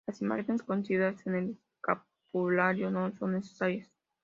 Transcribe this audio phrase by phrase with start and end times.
[0.07, 3.87] Las imágenes cosidas en el escapulario no son necesarias.